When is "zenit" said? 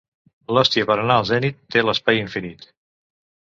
1.31-1.61